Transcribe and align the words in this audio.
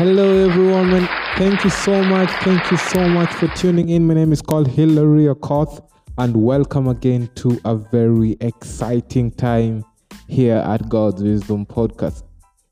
Hello, 0.00 0.48
everyone. 0.48 1.06
Thank 1.36 1.62
you 1.62 1.68
so 1.68 2.02
much. 2.02 2.30
Thank 2.42 2.70
you 2.70 2.78
so 2.78 3.06
much 3.06 3.30
for 3.34 3.48
tuning 3.48 3.90
in. 3.90 4.06
My 4.06 4.14
name 4.14 4.32
is 4.32 4.40
called 4.40 4.66
Hilary 4.66 5.26
Okoth, 5.26 5.86
and 6.16 6.34
welcome 6.34 6.88
again 6.88 7.28
to 7.34 7.60
a 7.66 7.76
very 7.76 8.34
exciting 8.40 9.30
time 9.30 9.84
here 10.26 10.56
at 10.56 10.88
God's 10.88 11.22
Wisdom 11.22 11.66
Podcast. 11.66 12.22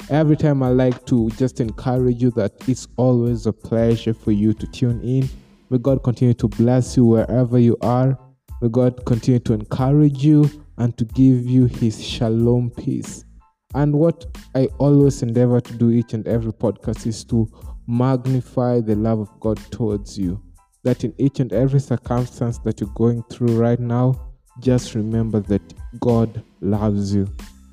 Every 0.08 0.38
time 0.38 0.62
I 0.62 0.70
like 0.70 1.04
to 1.04 1.28
just 1.32 1.60
encourage 1.60 2.22
you 2.22 2.30
that 2.30 2.66
it's 2.66 2.88
always 2.96 3.44
a 3.44 3.52
pleasure 3.52 4.14
for 4.14 4.32
you 4.32 4.54
to 4.54 4.66
tune 4.66 5.02
in. 5.02 5.28
May 5.68 5.76
God 5.76 6.02
continue 6.02 6.32
to 6.32 6.48
bless 6.48 6.96
you 6.96 7.04
wherever 7.04 7.58
you 7.58 7.76
are. 7.82 8.18
May 8.62 8.70
God 8.70 9.04
continue 9.04 9.40
to 9.40 9.52
encourage 9.52 10.24
you 10.24 10.50
and 10.78 10.96
to 10.96 11.04
give 11.04 11.44
you 11.44 11.66
His 11.66 12.02
shalom 12.02 12.70
peace. 12.70 13.26
And 13.74 13.94
what 13.94 14.26
I 14.54 14.66
always 14.78 15.22
endeavor 15.22 15.60
to 15.60 15.72
do 15.74 15.90
each 15.90 16.14
and 16.14 16.26
every 16.26 16.52
podcast 16.52 17.06
is 17.06 17.24
to 17.24 17.46
magnify 17.86 18.80
the 18.80 18.94
love 18.94 19.20
of 19.20 19.40
God 19.40 19.58
towards 19.70 20.18
you. 20.18 20.42
That 20.84 21.04
in 21.04 21.14
each 21.18 21.40
and 21.40 21.52
every 21.52 21.80
circumstance 21.80 22.58
that 22.60 22.80
you're 22.80 22.90
going 22.94 23.22
through 23.24 23.58
right 23.58 23.78
now, 23.78 24.28
just 24.60 24.94
remember 24.94 25.40
that 25.40 25.62
God 26.00 26.42
loves 26.60 27.14
you. 27.14 27.28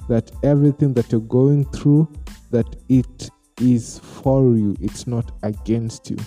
That 0.09 0.31
everything 0.43 0.93
that 0.95 1.11
you're 1.11 1.21
going 1.21 1.65
through, 1.65 2.11
that 2.51 2.75
it 2.89 3.29
is 3.61 3.99
for 3.99 4.41
you, 4.55 4.75
it's 4.81 5.07
not 5.07 5.31
against 5.43 6.09
you. 6.09 6.17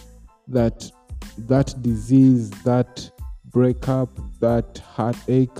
That 0.48 0.90
that 1.36 1.74
disease, 1.82 2.50
that 2.64 3.10
breakup, 3.44 4.08
that 4.40 4.78
heartache, 4.78 5.58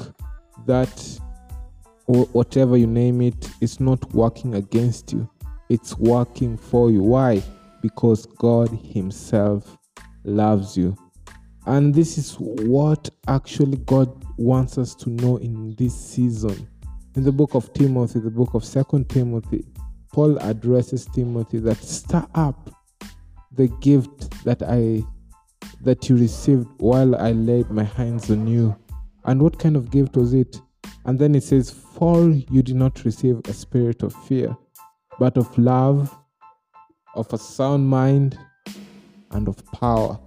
that 0.67 1.21
or 2.09 2.25
whatever 2.33 2.77
you 2.77 2.87
name 2.87 3.21
it, 3.21 3.51
it's 3.61 3.81
not 3.81 4.13
working 4.13 4.55
against 4.55 5.13
you. 5.13 5.29
It's 5.69 5.97
working 5.99 6.57
for 6.57 6.91
you. 6.91 7.03
Why? 7.03 7.43
Because 7.83 8.27
God 8.27 8.71
Himself 8.71 9.77
loves 10.25 10.77
you. 10.77 10.97
And 11.67 11.95
this 11.95 12.17
is 12.17 12.35
what 12.41 13.11
actually 13.29 13.77
God 13.79 14.25
wants 14.39 14.79
us 14.79 14.95
to 14.97 15.11
know 15.11 15.37
in 15.37 15.75
this 15.77 15.95
season. 15.95 16.67
In 17.15 17.25
the 17.25 17.33
book 17.33 17.55
of 17.55 17.73
Timothy, 17.75 18.21
the 18.21 18.31
book 18.31 18.55
of 18.55 18.65
Second 18.65 19.11
Timothy, 19.11 19.67
Paul 20.11 20.39
addresses 20.39 21.05
Timothy 21.05 21.59
that 21.59 21.77
stir 21.77 22.27
up 22.35 22.71
the 23.53 23.69
gift 23.81 24.45
that 24.45 24.63
I 24.63 25.05
that 25.83 26.09
you 26.09 26.17
received 26.17 26.67
while 26.79 27.15
I 27.17 27.33
laid 27.33 27.71
my 27.71 27.85
hands 27.85 28.31
on 28.31 28.47
you. 28.47 28.75
And 29.25 29.43
what 29.43 29.59
kind 29.59 29.77
of 29.77 29.91
gift 29.91 30.17
was 30.17 30.33
it? 30.33 30.61
And 31.05 31.19
then 31.19 31.35
it 31.35 31.43
says, 31.43 31.71
For 31.71 32.29
you 32.29 32.63
did 32.63 32.77
not 32.77 33.05
receive 33.05 33.41
a 33.47 33.53
spirit 33.53 34.03
of 34.03 34.13
fear, 34.27 34.57
but 35.19 35.37
of 35.37 35.57
love, 35.59 36.15
of 37.15 37.33
a 37.33 37.39
sound 37.39 37.89
mind, 37.89 38.39
and 39.31 39.49
of 39.49 39.65
power. 39.73 40.19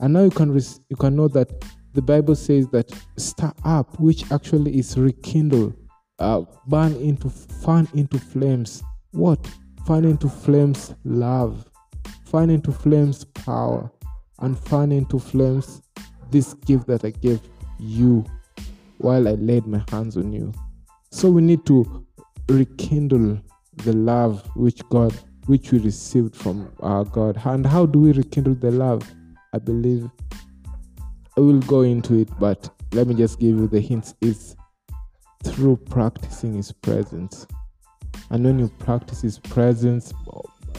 And 0.00 0.14
now 0.14 0.24
you 0.24 0.30
can 0.30 0.54
you 0.88 0.96
can 0.96 1.16
know 1.16 1.28
that 1.28 1.50
the 1.94 2.02
Bible 2.02 2.34
says 2.34 2.68
that 2.68 2.90
stir 3.16 3.52
up, 3.64 3.98
which 4.00 4.30
actually 4.32 4.78
is 4.78 4.96
rekindle, 4.96 5.74
uh, 6.18 6.42
burn 6.66 6.94
into 6.96 7.28
fan 7.30 7.88
into 7.94 8.18
flames. 8.18 8.82
What? 9.12 9.46
Fan 9.86 10.04
into 10.04 10.28
flames 10.28 10.94
love, 11.04 11.68
fan 12.24 12.50
into 12.50 12.72
flames 12.72 13.24
power, 13.24 13.90
and 14.38 14.58
fan 14.58 14.92
into 14.92 15.18
flames 15.18 15.82
this 16.30 16.54
gift 16.54 16.86
that 16.86 17.04
I 17.04 17.10
gave 17.10 17.40
you 17.78 18.24
while 19.02 19.28
I 19.28 19.32
laid 19.32 19.66
my 19.66 19.82
hands 19.90 20.16
on 20.16 20.32
you. 20.32 20.52
So 21.10 21.30
we 21.30 21.42
need 21.42 21.66
to 21.66 22.06
rekindle 22.48 23.40
the 23.76 23.92
love 23.92 24.44
which 24.56 24.80
God 24.88 25.14
which 25.46 25.72
we 25.72 25.78
received 25.80 26.36
from 26.36 26.70
our 26.80 27.04
God. 27.04 27.40
And 27.44 27.66
how 27.66 27.86
do 27.86 27.98
we 28.00 28.12
rekindle 28.12 28.54
the 28.54 28.70
love? 28.70 29.02
I 29.52 29.58
believe 29.58 30.08
I 31.36 31.40
will 31.40 31.60
go 31.60 31.82
into 31.82 32.14
it, 32.20 32.28
but 32.38 32.70
let 32.92 33.06
me 33.08 33.14
just 33.14 33.40
give 33.40 33.56
you 33.56 33.66
the 33.66 33.80
hints 33.80 34.14
is 34.20 34.54
through 35.44 35.76
practicing 35.76 36.54
his 36.54 36.70
presence. 36.70 37.46
And 38.30 38.44
when 38.44 38.58
you 38.58 38.68
practice 38.78 39.22
his 39.22 39.38
presence 39.38 40.12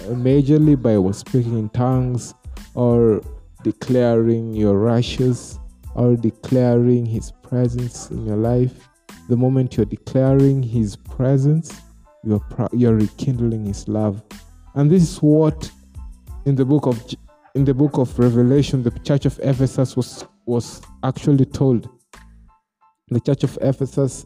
majorly 0.08 0.82
by 0.82 1.12
speaking 1.12 1.58
in 1.58 1.70
tongues 1.70 2.34
or 2.74 3.22
declaring 3.64 4.54
your 4.54 4.78
righteous 4.78 5.60
or 5.96 6.16
declaring 6.16 7.06
his 7.06 7.32
presence 7.32 8.10
in 8.10 8.26
your 8.26 8.38
life. 8.38 8.88
The 9.30 9.38
moment 9.38 9.78
you're 9.78 9.86
declaring 9.86 10.64
his 10.64 10.96
presence 10.96 11.82
you're 12.24 12.42
you're 12.72 12.96
rekindling 12.96 13.66
his 13.66 13.88
love. 13.88 14.24
And 14.76 14.90
this 14.90 15.04
is 15.04 15.18
what 15.18 15.70
in 16.46 16.56
the 16.56 16.66
book 16.66 16.86
of 16.86 17.04
in 17.56 17.66
the 17.66 17.74
book 17.74 17.98
of 17.98 18.18
revelation 18.18 18.82
the 18.84 18.92
church 19.00 19.26
of 19.26 19.40
ephesus 19.44 19.96
was 19.96 20.26
was 20.46 20.82
actually 21.04 21.46
told. 21.46 21.90
The 23.10 23.20
church 23.20 23.44
of 23.44 23.58
ephesus 23.62 24.26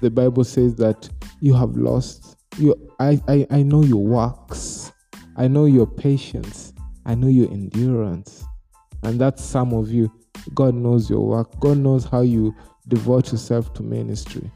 the 0.00 0.10
bible 0.10 0.44
says 0.44 0.76
that 0.76 1.08
you 1.40 1.52
have 1.52 1.76
lost 1.76 2.36
you 2.58 2.74
i 3.00 3.20
i, 3.28 3.46
I 3.50 3.62
know 3.62 3.82
your 3.82 4.04
works. 4.04 4.92
I 5.36 5.48
know 5.48 5.64
your 5.64 5.86
patience. 5.86 6.74
I 7.06 7.14
know 7.14 7.28
your 7.28 7.50
endurance. 7.50 8.44
And 9.02 9.18
that's 9.18 9.42
some 9.42 9.72
of 9.72 9.90
you. 9.90 10.12
God 10.54 10.74
knows 10.74 11.10
your 11.10 11.26
work. 11.26 11.58
God 11.60 11.78
knows 11.78 12.04
how 12.04 12.22
you 12.22 12.54
devote 12.88 13.32
yourself 13.32 13.72
to 13.74 13.82
ministry. 13.82 14.50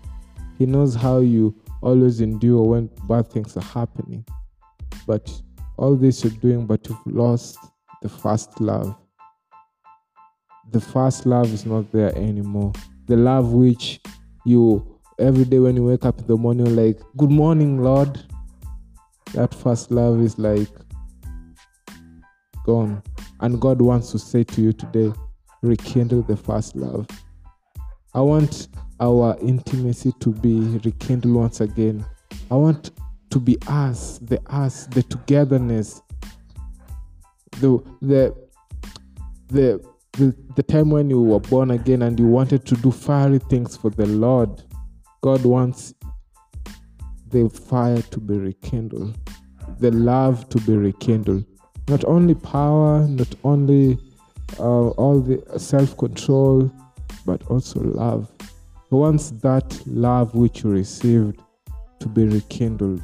He 0.59 0.67
knows 0.67 0.95
how 0.95 1.19
you 1.19 1.55
always 1.83 2.21
endure 2.21 2.63
when 2.65 2.91
bad 3.09 3.31
things 3.31 3.57
are 3.57 3.63
happening. 3.63 4.25
But 5.07 5.31
all 5.77 5.97
this 5.97 6.25
you're 6.25 6.33
doing, 6.33 6.67
but 6.67 6.89
you've 6.89 7.07
lost 7.07 7.59
the 8.03 8.09
first 8.09 8.61
love. 8.61 8.97
The 10.71 10.81
first 10.81 11.27
love 11.27 11.53
is 11.53 11.67
not 11.67 11.91
there 11.93 12.17
anymore. 12.17 12.73
The 13.07 13.17
love 13.17 13.53
which 13.53 14.01
you 14.45 14.99
every 15.19 15.45
day 15.45 15.59
when 15.59 15.77
you 15.77 15.85
wake 15.85 16.05
up 16.05 16.19
in 16.19 16.27
the 16.27 16.37
morning, 16.37 16.75
like, 16.75 17.01
Good 17.17 17.31
morning, 17.31 17.83
Lord. 17.83 18.21
That 19.35 19.55
first 19.55 19.91
love 19.91 20.21
is 20.21 20.39
like 20.39 20.69
gone. 22.65 23.03
And 23.41 23.61
God 23.61 23.83
wants 23.83 24.13
to 24.13 24.19
say 24.19 24.45
to 24.45 24.63
you 24.63 24.73
today, 24.73 25.13
rekindle 25.65 26.23
the 26.23 26.37
first 26.37 26.77
love. 26.77 27.07
I 28.15 28.21
want 28.21 28.69
our 29.01 29.37
intimacy 29.41 30.13
to 30.21 30.31
be 30.31 30.79
rekindled 30.85 31.35
once 31.35 31.61
again. 31.61 32.05
I 32.51 32.55
want 32.55 32.93
to 33.31 33.41
be 33.41 33.59
us, 33.67 34.19
the 34.19 34.41
us, 34.47 34.87
the 34.87 35.03
togetherness, 35.03 36.01
the 37.61 37.83
the 38.01 38.35
the 39.49 39.85
the, 40.13 40.37
the 40.55 40.63
time 40.63 40.91
when 40.91 41.11
you 41.11 41.21
were 41.21 41.41
born 41.41 41.73
again 41.73 42.03
and 42.03 42.21
you 42.21 42.27
wanted 42.27 42.65
to 42.67 42.77
do 42.77 42.93
fiery 42.93 43.41
things 43.41 43.77
for 43.77 43.91
the 43.91 44.07
Lord. 44.07 44.63
God 45.23 45.45
wants 45.45 45.93
the 47.31 47.49
fire 47.49 48.01
to 48.01 48.21
be 48.21 48.39
rekindled, 48.39 49.19
the 49.81 49.91
love 49.91 50.49
to 50.51 50.61
be 50.61 50.77
rekindled 50.77 51.45
not 51.89 52.05
only 52.05 52.35
power, 52.35 53.07
not 53.07 53.35
only 53.45 53.99
uh, 54.59 54.89
all 54.91 55.21
the 55.21 55.59
self 55.59 55.97
control, 55.97 56.71
but 57.27 57.43
also 57.49 57.81
love. 57.81 58.31
He 58.91 58.97
wants 58.97 59.31
that 59.43 59.83
love 59.87 60.35
which 60.35 60.63
you 60.63 60.71
received 60.71 61.41
to 62.01 62.09
be 62.09 62.27
rekindled. 62.27 63.03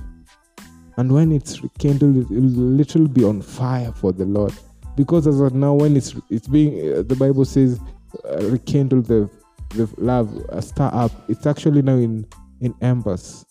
And 0.96 1.12
when 1.12 1.32
it's 1.32 1.62
rekindled, 1.62 2.16
it 2.16 2.30
will 2.30 2.42
literally 2.42 3.08
be 3.08 3.24
on 3.24 3.40
fire 3.40 3.92
for 3.92 4.12
the 4.12 4.26
Lord. 4.26 4.52
Because 4.96 5.26
as 5.26 5.40
of 5.40 5.54
now, 5.54 5.74
when 5.74 5.96
it's 5.96 6.14
it's 6.28 6.48
being, 6.48 6.74
uh, 6.92 7.02
the 7.02 7.16
Bible 7.16 7.44
says, 7.44 7.80
uh, 8.24 8.38
rekindle 8.50 9.02
the 9.02 9.30
the 9.70 9.88
love, 9.98 10.28
uh, 10.50 10.82
up. 10.84 11.12
It's 11.28 11.46
actually 11.46 11.82
now 11.82 11.94
in 11.94 12.26
in 12.60 12.74
embers. 12.80 13.46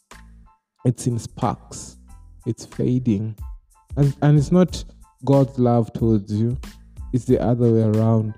It's 0.85 1.07
in 1.07 1.17
sparks. 1.17 1.97
It's 2.45 2.65
fading, 2.65 3.35
and 3.97 4.15
and 4.21 4.37
it's 4.37 4.51
not 4.51 4.83
God's 5.25 5.57
love 5.57 5.91
towards 5.93 6.31
you. 6.31 6.57
It's 7.13 7.25
the 7.25 7.41
other 7.41 7.71
way 7.71 7.83
around. 7.83 8.35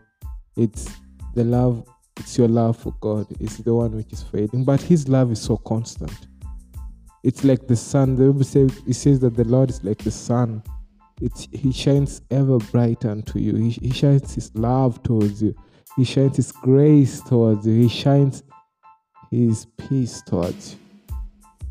It's 0.58 0.90
the 1.36 1.44
love, 1.44 1.88
it's 2.18 2.38
your 2.38 2.48
love 2.48 2.78
for 2.78 2.94
God. 3.02 3.28
It's 3.40 3.58
the 3.58 3.74
one 3.74 3.96
which 3.96 4.12
is 4.14 4.24
fading. 4.24 4.64
But 4.64 4.82
His 4.82 5.08
love 5.08 5.32
is 5.32 5.42
so 5.42 5.58
constant. 5.58 6.28
It's 7.24 7.44
like 7.44 7.68
the 7.68 7.76
sun. 7.76 8.16
The 8.16 8.26
Bible 8.26 8.44
says, 8.44 8.82
it 8.88 8.94
says 8.94 9.20
that 9.20 9.36
the 9.36 9.44
Lord 9.44 9.70
is 9.70 9.84
like 9.84 10.00
the 10.00 10.12
sun. 10.12 10.64
It's, 11.22 11.48
he 11.52 11.72
shines 11.72 12.22
ever 12.32 12.58
bright 12.58 13.06
unto 13.06 13.38
you. 13.38 13.56
He, 13.56 13.70
he 13.70 13.92
shines 13.92 14.34
His 14.34 14.52
love 14.56 15.04
towards 15.04 15.42
you. 15.42 15.56
He 15.96 16.04
shines 16.04 16.38
His 16.38 16.52
grace 16.52 17.22
towards 17.22 17.66
you. 17.68 17.74
He 17.74 17.90
shines 17.90 18.44
His 19.30 19.68
peace 19.78 20.22
towards 20.24 20.74
you. 20.74 20.80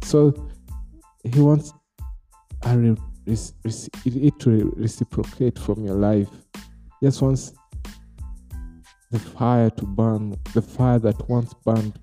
So 0.03 0.51
He 1.25 1.41
wants 1.41 1.73
a 2.63 2.97
it 3.27 4.39
to 4.41 4.75
reciprocate 4.77 5.59
from 5.59 5.85
your 5.85 5.97
life. 5.97 6.29
Just 7.03 7.23
wants 7.23 7.53
the 9.11 9.19
fire 9.19 9.71
to 9.71 9.85
burn, 9.85 10.37
the 10.55 10.63
fire 10.63 10.99
that 10.99 11.29
once 11.29 11.55
burned, 11.65 11.99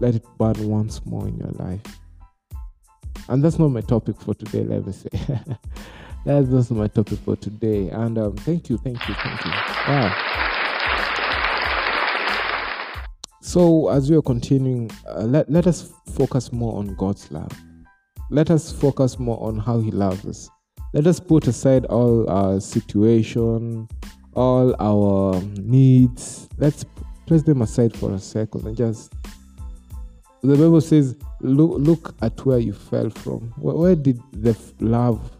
let 0.00 0.14
it 0.14 0.24
burn 0.38 0.68
once 0.68 1.04
more 1.04 1.26
in 1.28 1.36
your 1.36 1.50
life. 1.52 1.80
And 3.28 3.44
that's 3.44 3.58
not 3.58 3.68
my 3.68 3.82
topic 3.82 4.20
for 4.20 4.34
today, 4.34 4.64
let 4.64 4.86
me 4.86 4.92
say. 4.92 5.08
that's 6.24 6.48
just 6.48 6.70
my 6.70 6.88
topic 6.88 7.18
for 7.20 7.36
today. 7.36 7.90
And 7.90 8.18
um, 8.18 8.36
thank 8.36 8.70
you, 8.70 8.78
thank 8.78 9.06
you, 9.06 9.14
thank 9.14 9.44
you. 9.44 9.50
Yeah. 9.50 10.38
So, 13.40 13.88
as 13.88 14.10
we 14.10 14.16
are 14.16 14.22
continuing, 14.22 14.90
uh, 15.06 15.24
let, 15.24 15.50
let 15.50 15.66
us 15.66 15.92
focus 16.14 16.52
more 16.52 16.78
on 16.78 16.94
God's 16.96 17.30
love. 17.30 17.50
Let 18.30 18.50
us 18.50 18.72
focus 18.72 19.18
more 19.18 19.42
on 19.42 19.58
how 19.58 19.80
He 19.80 19.90
loves 19.90 20.26
us. 20.26 20.50
Let 20.92 21.06
us 21.06 21.20
put 21.20 21.46
aside 21.46 21.84
all 21.86 22.28
our 22.28 22.60
situation, 22.60 23.88
all 24.34 24.74
our 24.80 25.40
needs. 25.56 26.48
Let's 26.58 26.84
place 27.26 27.42
them 27.42 27.62
aside 27.62 27.96
for 27.96 28.12
a 28.12 28.18
second 28.18 28.66
and 28.66 28.76
just. 28.76 29.12
The 30.42 30.54
Bible 30.54 30.80
says, 30.80 31.16
look, 31.40 31.78
look 31.78 32.14
at 32.22 32.44
where 32.46 32.58
you 32.58 32.72
fell 32.72 33.10
from. 33.10 33.52
Where, 33.56 33.74
where 33.74 33.96
did 33.96 34.20
the 34.32 34.56
love 34.78 35.32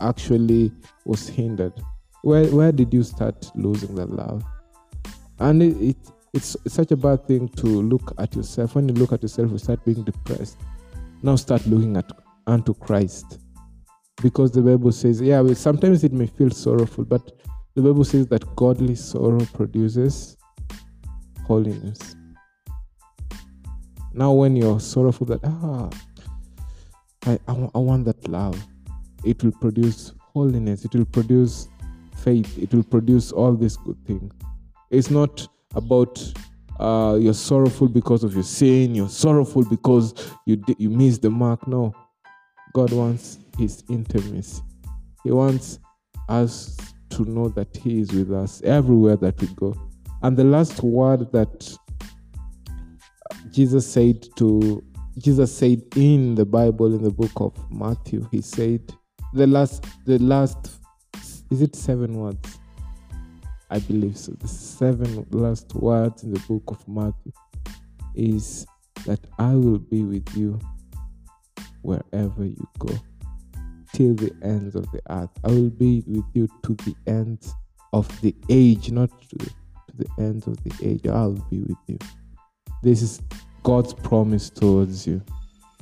actually 0.00 0.72
was 1.04 1.28
hindered? 1.28 1.74
Where, 2.22 2.46
where 2.46 2.72
did 2.72 2.92
you 2.92 3.04
start 3.04 3.50
losing 3.54 3.94
that 3.94 4.10
love? 4.10 4.42
And 5.38 5.62
it, 5.62 5.76
it 5.80 5.96
it's, 6.34 6.56
such 6.66 6.90
a 6.90 6.96
bad 6.96 7.26
thing 7.26 7.48
to 7.50 7.66
look 7.66 8.12
at 8.18 8.34
yourself. 8.34 8.74
When 8.74 8.88
you 8.88 8.94
look 8.94 9.12
at 9.12 9.22
yourself, 9.22 9.52
you 9.52 9.58
start 9.58 9.84
being 9.84 10.02
depressed. 10.02 10.58
Now 11.22 11.36
start 11.36 11.64
looking 11.66 11.96
at 11.96 12.10
unto 12.46 12.74
Christ. 12.74 13.38
Because 14.22 14.52
the 14.52 14.62
Bible 14.62 14.92
says, 14.92 15.20
yeah, 15.20 15.40
well, 15.40 15.54
sometimes 15.54 16.04
it 16.04 16.12
may 16.12 16.26
feel 16.26 16.50
sorrowful, 16.50 17.04
but 17.04 17.32
the 17.74 17.82
Bible 17.82 18.04
says 18.04 18.26
that 18.28 18.56
godly 18.56 18.94
sorrow 18.94 19.44
produces 19.52 20.36
holiness. 21.44 22.16
Now, 24.12 24.32
when 24.32 24.54
you're 24.54 24.78
sorrowful, 24.78 25.26
that, 25.26 25.40
ah, 25.42 25.90
I, 27.26 27.38
I, 27.48 27.68
I 27.74 27.78
want 27.78 28.04
that 28.04 28.28
love, 28.28 28.64
it 29.24 29.42
will 29.42 29.52
produce 29.52 30.12
holiness, 30.18 30.84
it 30.84 30.94
will 30.94 31.04
produce 31.04 31.68
faith, 32.16 32.56
it 32.58 32.72
will 32.72 32.84
produce 32.84 33.32
all 33.32 33.54
these 33.54 33.76
good 33.76 33.98
things. 34.06 34.32
It's 34.90 35.10
not 35.10 35.46
about 35.74 36.22
uh, 36.78 37.18
you're 37.20 37.34
sorrowful 37.34 37.88
because 37.88 38.24
of 38.24 38.34
your 38.34 38.42
sin, 38.44 38.94
you're 38.94 39.08
sorrowful 39.08 39.64
because 39.64 40.14
you 40.46 40.62
you 40.78 40.90
missed 40.90 41.22
the 41.22 41.30
mark. 41.30 41.66
No, 41.66 41.94
God 42.74 42.92
wants 42.92 43.38
His 43.56 43.84
intimacy. 43.88 44.60
He 45.22 45.30
wants 45.30 45.78
us 46.28 46.76
to 47.10 47.22
know 47.22 47.48
that 47.50 47.74
He 47.76 48.00
is 48.00 48.12
with 48.12 48.32
us 48.32 48.60
everywhere 48.62 49.16
that 49.16 49.40
we 49.40 49.46
go. 49.54 49.74
And 50.22 50.36
the 50.36 50.44
last 50.44 50.82
word 50.82 51.30
that 51.32 51.78
Jesus 53.50 53.86
said 53.90 54.26
to 54.36 54.82
Jesus 55.18 55.56
said 55.56 55.80
in 55.94 56.34
the 56.34 56.44
Bible 56.44 56.92
in 56.92 57.02
the 57.02 57.10
book 57.10 57.30
of 57.36 57.54
Matthew, 57.70 58.26
He 58.32 58.42
said 58.42 58.92
the 59.32 59.46
last 59.46 59.84
the 60.04 60.18
last 60.18 60.72
is 61.50 61.62
it 61.62 61.76
seven 61.76 62.14
words? 62.14 62.58
I 63.70 63.78
believe 63.78 64.16
so. 64.16 64.32
The 64.32 64.48
seven 64.48 65.24
last 65.30 65.72
words 65.74 66.24
in 66.24 66.32
the 66.32 66.40
book 66.40 66.64
of 66.66 66.86
Matthew 66.88 67.32
is 68.16 68.66
that 69.06 69.20
I 69.38 69.54
will 69.54 69.78
be 69.78 70.02
with 70.02 70.36
you 70.36 70.58
wherever 71.84 72.44
you 72.44 72.68
go 72.78 72.94
till 73.92 74.14
the 74.14 74.32
ends 74.42 74.74
of 74.74 74.90
the 74.92 75.00
earth. 75.10 75.30
I 75.44 75.48
will 75.48 75.70
be 75.70 76.02
with 76.06 76.24
you 76.34 76.48
to 76.64 76.74
the 76.74 76.94
ends 77.06 77.54
of 77.92 78.08
the 78.20 78.34
age, 78.48 78.90
not 78.90 79.10
to 79.30 79.38
the, 79.38 79.46
to 79.46 79.96
the 79.96 80.08
ends 80.18 80.46
of 80.46 80.62
the 80.64 80.72
age. 80.82 81.06
I'll 81.06 81.32
be 81.50 81.60
with 81.60 81.78
you. 81.86 81.98
This 82.82 83.02
is 83.02 83.20
God's 83.62 83.94
promise 83.94 84.50
towards 84.50 85.06
you 85.06 85.22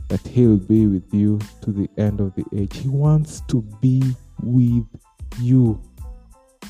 that 0.08 0.20
He'll 0.26 0.58
be 0.58 0.86
with 0.86 1.12
you 1.12 1.40
to 1.62 1.72
the 1.72 1.88
end 1.96 2.20
of 2.20 2.34
the 2.34 2.44
age. 2.54 2.76
He 2.76 2.88
wants 2.88 3.40
to 3.48 3.62
be 3.80 4.02
with 4.42 4.86
you 5.40 5.80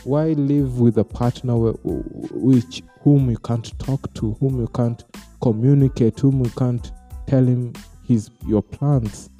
why 0.04 0.28
live 0.32 0.80
with 0.80 0.98
a 0.98 1.04
partner 1.04 1.54
which 1.54 2.82
whom 3.00 3.30
you 3.30 3.36
can't 3.38 3.78
talk 3.78 4.12
to 4.14 4.32
whom 4.34 4.58
you 4.58 4.68
can't 4.68 5.04
communicate 5.40 6.18
whom 6.18 6.44
you 6.44 6.50
can't 6.50 6.92
tell 7.26 7.44
him 7.44 7.72
his 8.12 8.30
your 8.46 8.62
plans. 8.62 9.30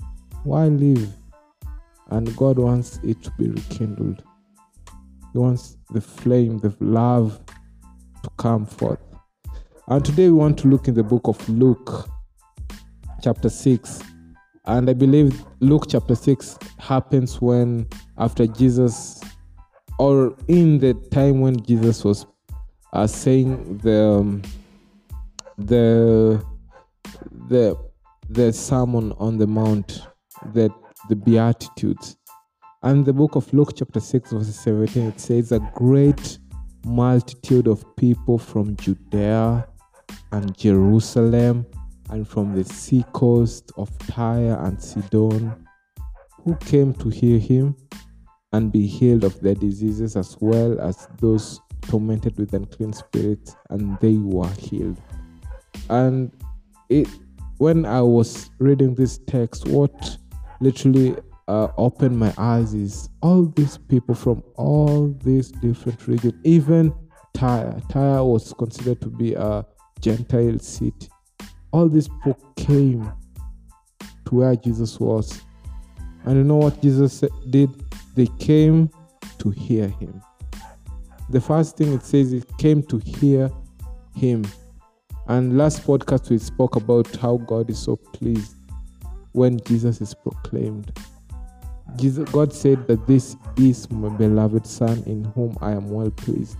Why 0.44 0.66
live 0.69 1.08
and 2.10 2.36
god 2.36 2.58
wants 2.58 2.98
it 3.04 3.22
to 3.22 3.30
be 3.38 3.48
rekindled. 3.48 4.22
He 5.32 5.38
wants 5.38 5.76
the 5.90 6.00
flame 6.00 6.58
the 6.58 6.74
love 6.80 7.40
to 8.22 8.30
come 8.36 8.66
forth. 8.66 9.00
And 9.88 10.04
today 10.04 10.26
we 10.26 10.32
want 10.34 10.58
to 10.58 10.69
look 10.69 10.88
in 10.88 10.94
the 10.94 11.02
book 11.02 11.28
of 11.28 11.48
luke 11.48 12.08
chapter 13.22 13.48
6 13.48 14.02
and 14.64 14.90
i 14.90 14.92
believe 14.92 15.44
luke 15.60 15.84
chapter 15.88 16.16
6 16.16 16.58
happens 16.80 17.40
when 17.40 17.86
after 18.19 18.48
jesus 18.48 19.22
or 20.02 20.34
in 20.48 20.78
the 20.78 20.94
time 21.12 21.40
when 21.40 21.62
Jesus 21.64 22.04
was 22.04 22.26
uh, 22.92 23.06
saying 23.06 23.78
the 23.78 24.02
um, 24.02 24.42
the 25.58 26.44
the 27.48 27.76
the 28.32 28.52
sermon 28.52 29.12
on 29.19 29.37
the 29.37 29.46
mount, 29.46 30.06
that 30.55 30.73
the 31.08 31.17
beatitudes, 31.17 32.17
and 32.82 33.05
the 33.05 33.12
book 33.12 33.37
of 33.37 33.52
Luke 33.52 33.73
chapter 33.76 34.00
six 34.00 34.32
verse 34.32 34.55
seventeen, 34.55 35.08
it 35.08 35.20
says 35.20 35.52
a 35.52 35.61
great 35.75 36.38
multitude 36.84 37.69
of 37.69 37.84
people 37.96 38.38
from 38.38 38.75
Judea 38.76 39.67
and 40.32 40.56
Jerusalem 40.56 41.67
and 42.11 42.26
from 42.26 42.55
the 42.55 42.64
sea 42.64 43.05
coast 43.12 43.70
of 43.76 43.96
Tyre 44.08 44.58
and 44.64 44.82
Sidon 44.82 45.67
who 46.44 46.56
came 46.56 46.93
to 46.94 47.08
hear 47.08 47.38
him 47.38 47.76
and 48.52 48.73
be 48.73 48.87
healed 48.87 49.25
of 49.25 49.38
their 49.40 49.55
diseases 49.55 50.17
as 50.17 50.37
well 50.40 50.81
as 50.81 51.06
those 51.20 51.61
tormented 51.82 52.37
with 52.38 52.52
unclean 52.55 52.93
spirits, 52.93 53.56
and 53.70 53.99
they 54.00 54.17
were 54.17 54.50
healed. 54.58 55.00
And 55.88 56.32
it 56.88 57.08
when 57.62 57.86
I 57.86 58.02
was 58.02 58.50
reading 58.58 58.96
this 58.96 59.18
text, 59.28 59.68
what 59.68 60.18
literally 60.60 61.14
uh, 61.46 61.68
opened 61.76 62.18
my 62.18 62.34
eyes 62.36 62.74
is 62.74 63.08
all 63.22 63.44
these 63.44 63.78
people 63.78 64.16
from 64.16 64.42
all 64.56 65.16
these 65.22 65.52
different 65.52 66.08
regions, 66.08 66.34
even 66.42 66.92
Tyre. 67.34 67.80
Tyre 67.88 68.24
was 68.24 68.52
considered 68.52 69.00
to 69.02 69.08
be 69.08 69.34
a 69.34 69.64
Gentile 70.00 70.58
city. 70.58 71.08
All 71.70 71.88
these 71.88 72.08
people 72.08 72.52
came 72.56 73.12
to 74.24 74.34
where 74.34 74.56
Jesus 74.56 74.98
was. 74.98 75.40
And 76.24 76.38
you 76.38 76.42
know 76.42 76.56
what 76.56 76.82
Jesus 76.82 77.22
did? 77.48 77.70
they 78.16 78.26
came 78.40 78.90
to 79.38 79.50
hear 79.50 79.86
him. 79.86 80.20
The 81.31 81.40
first 81.40 81.76
thing 81.76 81.92
it 81.92 82.02
says 82.02 82.32
it 82.32 82.58
came 82.58 82.82
to 82.88 82.98
hear 82.98 83.52
him. 84.16 84.44
And 85.29 85.56
last 85.56 85.84
podcast 85.86 86.31
we 86.31 86.38
spoke 86.38 86.76
about 86.76 87.14
how 87.17 87.36
God 87.36 87.70
is 87.70 87.79
so 87.79 87.96
pleased 87.96 88.56
when 89.32 89.60
Jesus 89.60 90.00
is 90.00 90.14
proclaimed. 90.14 90.98
Jesus, 91.96 92.29
God 92.31 92.52
said 92.52 92.86
that 92.88 93.06
this 93.06 93.36
is 93.56 93.91
my 93.91 94.08
beloved 94.17 94.67
Son 94.67 95.02
in 95.06 95.24
whom 95.24 95.56
I 95.60 95.72
am 95.72 95.91
well 95.91 96.10
pleased. 96.10 96.56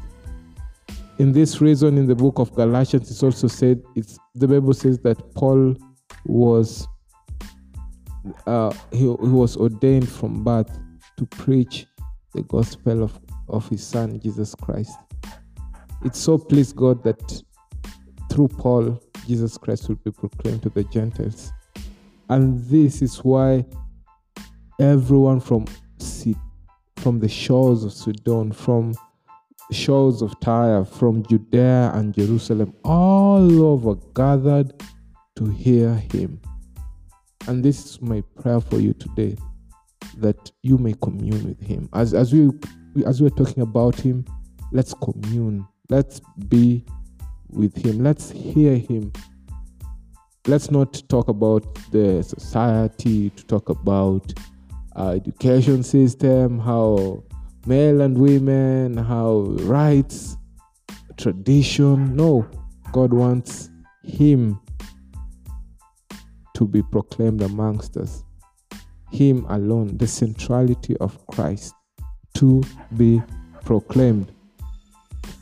In 1.19 1.33
this 1.33 1.61
reason, 1.61 1.99
in 1.99 2.07
the 2.07 2.15
book 2.15 2.39
of 2.39 2.55
Galatians, 2.55 3.11
it's 3.11 3.23
also 3.23 3.49
said 3.49 3.83
it's 3.95 4.19
the 4.35 4.49
Bible 4.49 4.75
says 4.75 4.99
that 5.01 5.35
Paul 5.35 5.77
was 6.25 6.87
uh, 8.47 8.73
he, 8.93 8.99
he 8.99 9.07
was 9.07 9.57
ordained 9.57 10.09
from 10.09 10.45
birth 10.45 10.79
to 11.17 11.27
preach 11.27 11.87
the 12.35 12.43
gospel 12.43 13.03
of, 13.03 13.19
of 13.49 13.69
his 13.69 13.85
son 13.85 14.21
Jesus 14.21 14.55
Christ. 14.55 14.97
It 16.05 16.17
so 16.17 16.39
pleased 16.39 16.77
God 16.77 17.03
that 17.05 17.43
through 18.31 18.49
Paul, 18.49 19.03
Jesus 19.27 19.57
Christ 19.59 19.89
will 19.89 19.97
be 19.97 20.11
proclaimed 20.11 20.63
to 20.63 20.71
the 20.71 20.85
Gentiles. 20.85 21.53
And 22.29 22.65
this 22.65 23.03
is 23.03 23.19
why 23.19 23.65
everyone 24.81 25.41
from 25.41 25.67
from 26.97 27.19
the 27.19 27.29
shores 27.29 27.83
of 27.83 27.93
Sidon, 27.93 28.53
from 28.53 28.95
shores 29.73 30.23
of 30.23 30.39
Tyre, 30.41 30.85
from 30.85 31.25
Judea 31.27 31.91
and 31.95 32.15
Jerusalem, 32.15 32.75
all 32.85 33.65
over 33.65 33.97
gathered 34.15 34.73
to 35.37 35.47
hear 35.47 35.95
him. 36.13 36.41
And 37.49 37.65
this 37.65 37.85
is 37.85 38.01
my 38.01 38.23
prayer 38.41 38.61
for 38.61 38.79
you 38.79 38.93
today 38.95 39.37
that 40.19 40.53
you 40.63 40.79
may 40.79 40.95
commune 41.03 41.45
with 41.45 41.61
him. 41.61 41.89
As 41.93 42.15
as 42.15 42.33
we 42.33 42.51
as 43.05 43.21
we're 43.21 43.31
talking 43.31 43.63
about 43.63 43.99
him, 43.99 44.25
let's 44.71 44.95
commune. 44.95 45.67
Let's 45.89 46.21
be 46.49 46.85
with 47.53 47.77
him. 47.77 48.03
Let's 48.03 48.31
hear 48.31 48.77
him. 48.77 49.13
Let's 50.47 50.71
not 50.71 51.03
talk 51.09 51.29
about 51.29 51.63
the 51.91 52.23
society, 52.23 53.31
to 53.31 53.47
talk 53.47 53.69
about 53.69 54.33
education 54.97 55.83
system, 55.83 56.59
how 56.59 57.23
male 57.67 58.01
and 58.01 58.19
women, 58.19 58.97
how 58.97 59.43
rights, 59.61 60.37
tradition. 61.17 62.17
No, 62.17 62.47
God 62.93 63.13
wants 63.13 63.71
him 64.03 64.59
to 66.55 66.67
be 66.67 66.83
proclaimed 66.83 67.43
amongst 67.43 67.97
us 67.97 68.25
Him 69.11 69.47
alone, 69.49 69.97
the 69.99 70.07
centrality 70.07 70.97
of 70.99 71.25
Christ 71.27 71.75
to 72.35 72.63
be 72.97 73.23
proclaimed. 73.65 74.33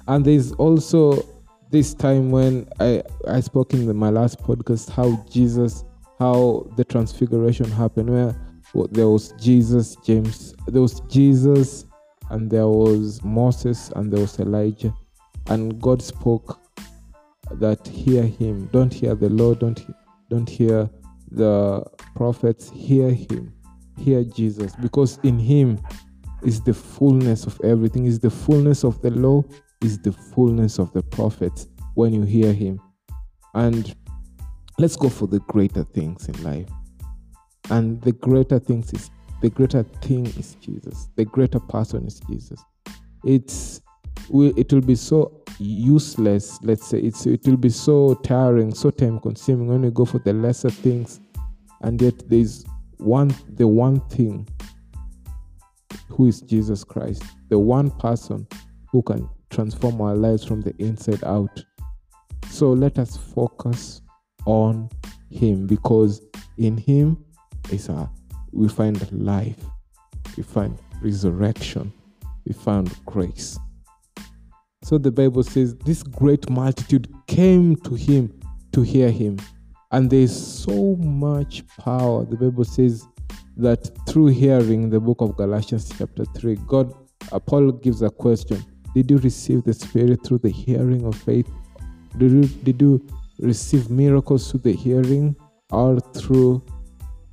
And 0.08 0.24
there's 0.24 0.52
also 0.52 1.24
this 1.70 1.94
time 1.94 2.30
when 2.30 2.68
I, 2.80 3.02
I 3.28 3.40
spoke 3.40 3.72
in 3.72 3.86
the, 3.86 3.94
my 3.94 4.10
last 4.10 4.40
podcast 4.40 4.90
how 4.90 5.24
Jesus, 5.30 5.84
how 6.18 6.66
the 6.76 6.84
transfiguration 6.84 7.70
happened, 7.70 8.10
where 8.10 8.34
well, 8.74 8.88
there 8.90 9.08
was 9.08 9.32
Jesus, 9.40 9.96
James, 10.04 10.54
there 10.66 10.82
was 10.82 11.00
Jesus, 11.08 11.86
and 12.30 12.50
there 12.50 12.66
was 12.66 13.22
Moses, 13.22 13.90
and 13.96 14.12
there 14.12 14.20
was 14.20 14.38
Elijah. 14.40 14.94
And 15.46 15.80
God 15.80 16.02
spoke 16.02 16.60
that 17.52 17.86
hear 17.86 18.22
him. 18.24 18.68
Don't 18.72 18.92
hear 18.92 19.14
the 19.14 19.28
Lord, 19.28 19.60
don't, 19.60 19.80
don't 20.28 20.48
hear 20.48 20.90
the 21.30 21.84
prophets, 22.16 22.70
hear 22.70 23.10
him, 23.10 23.52
hear 23.96 24.24
Jesus, 24.24 24.74
because 24.76 25.18
in 25.22 25.38
him 25.38 25.80
is 26.42 26.60
the 26.60 26.74
fullness 26.74 27.46
of 27.46 27.60
everything, 27.62 28.06
is 28.06 28.18
the 28.18 28.30
fullness 28.30 28.84
of 28.84 29.00
the 29.02 29.10
law, 29.10 29.44
is 29.82 29.98
the 29.98 30.12
fullness 30.12 30.78
of 30.78 30.92
the 30.92 31.02
prophet 31.02 31.66
when 31.94 32.12
you 32.12 32.22
hear 32.22 32.52
him. 32.52 32.80
And 33.54 33.94
let's 34.78 34.96
go 34.96 35.08
for 35.08 35.26
the 35.26 35.40
greater 35.40 35.84
things 35.84 36.28
in 36.28 36.42
life. 36.42 36.68
And 37.70 38.00
the 38.02 38.12
greater 38.12 38.58
things 38.58 38.92
is 38.92 39.10
the 39.40 39.50
greater 39.50 39.82
thing 39.82 40.26
is 40.26 40.56
Jesus. 40.56 41.08
The 41.16 41.24
greater 41.24 41.60
person 41.60 42.06
is 42.06 42.20
Jesus. 42.20 42.62
It's 43.24 43.80
it 44.32 44.72
will 44.72 44.80
be 44.80 44.94
so 44.94 45.42
useless. 45.58 46.58
Let's 46.62 46.86
say 46.86 46.98
it's 46.98 47.26
it 47.26 47.46
will 47.46 47.56
be 47.56 47.70
so 47.70 48.14
tiring, 48.14 48.74
so 48.74 48.90
time 48.90 49.18
consuming 49.20 49.68
when 49.68 49.82
you 49.82 49.90
go 49.90 50.04
for 50.04 50.18
the 50.18 50.32
lesser 50.32 50.70
things, 50.70 51.20
and 51.80 52.00
yet 52.00 52.28
there's 52.28 52.64
one 52.98 53.34
the 53.54 53.66
one 53.66 54.00
thing 54.08 54.46
who 56.08 56.26
is 56.26 56.40
Jesus 56.42 56.84
Christ, 56.84 57.22
the 57.48 57.58
one 57.58 57.90
person 57.90 58.46
who 58.90 59.02
can 59.02 59.28
transform 59.50 60.00
our 60.00 60.14
lives 60.14 60.44
from 60.44 60.60
the 60.60 60.74
inside 60.78 61.22
out. 61.24 61.64
So 62.48 62.72
let 62.72 62.98
us 62.98 63.16
focus 63.16 64.02
on 64.46 64.88
Him 65.30 65.66
because 65.66 66.22
in 66.56 66.76
Him 66.76 67.24
is 67.70 67.88
a 67.88 68.10
we 68.52 68.68
find 68.68 69.10
life, 69.12 69.62
we 70.36 70.42
find 70.42 70.76
resurrection, 71.02 71.92
we 72.46 72.52
find 72.52 72.92
grace. 73.06 73.58
So 74.82 74.98
the 74.98 75.10
Bible 75.10 75.42
says 75.42 75.76
this 75.76 76.02
great 76.02 76.48
multitude 76.50 77.06
came 77.26 77.76
to 77.76 77.94
him 77.94 78.40
to 78.72 78.82
hear 78.82 79.10
him. 79.10 79.38
And 79.92 80.08
there 80.10 80.20
is 80.20 80.64
so 80.64 80.96
much 80.96 81.66
power. 81.78 82.24
The 82.24 82.36
Bible 82.36 82.64
says 82.64 83.06
that 83.56 83.90
through 84.08 84.28
hearing 84.28 84.88
the 84.88 85.00
book 85.00 85.20
of 85.20 85.36
Galatians 85.36 85.92
chapter 85.96 86.24
3, 86.24 86.56
God 86.66 86.92
Paul 87.46 87.72
gives 87.72 88.02
a 88.02 88.10
question. 88.10 88.64
Did 88.94 89.10
you 89.10 89.18
receive 89.18 89.64
the 89.64 89.72
Spirit 89.74 90.24
through 90.24 90.38
the 90.38 90.50
hearing 90.50 91.04
of 91.04 91.14
faith? 91.14 91.48
Did 92.18 92.32
you, 92.32 92.44
did 92.44 92.80
you 92.80 93.06
receive 93.38 93.90
miracles 93.90 94.50
through 94.50 94.60
the 94.60 94.72
hearing 94.72 95.36
or 95.70 96.00
through 96.00 96.64